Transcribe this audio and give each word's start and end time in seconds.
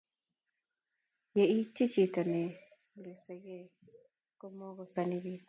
ye 1.35 1.43
ichi 1.59 1.83
chito 1.93 2.21
ne 2.31 2.41
losei 3.03 3.39
gei 3.45 3.63
ko 4.39 4.45
mukusasin 4.57 5.11
biik 5.23 5.39